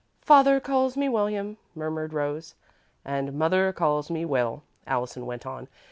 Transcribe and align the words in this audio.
"'Father 0.19 0.59
calls 0.59 0.97
me 0.97 1.07
William,'" 1.07 1.57
murmured 1.75 2.11
Rose. 2.11 2.55
"'And 3.05 3.33
Mother 3.33 3.71
calls 3.71 4.09
me 4.09 4.25
Will,'" 4.25 4.63
Allison 4.87 5.27
went 5.27 5.45
on. 5.45 5.67